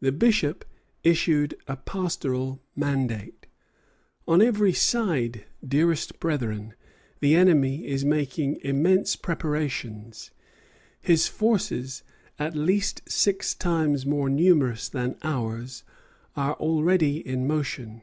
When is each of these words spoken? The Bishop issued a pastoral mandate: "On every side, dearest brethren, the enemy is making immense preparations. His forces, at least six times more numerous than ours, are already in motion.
The 0.00 0.10
Bishop 0.10 0.64
issued 1.04 1.54
a 1.68 1.76
pastoral 1.76 2.60
mandate: 2.74 3.46
"On 4.26 4.42
every 4.42 4.72
side, 4.72 5.44
dearest 5.64 6.18
brethren, 6.18 6.74
the 7.20 7.36
enemy 7.36 7.86
is 7.86 8.04
making 8.04 8.58
immense 8.64 9.14
preparations. 9.14 10.32
His 11.00 11.28
forces, 11.28 12.02
at 12.36 12.56
least 12.56 13.02
six 13.08 13.54
times 13.54 14.04
more 14.04 14.28
numerous 14.28 14.88
than 14.88 15.16
ours, 15.22 15.84
are 16.34 16.54
already 16.54 17.18
in 17.24 17.46
motion. 17.46 18.02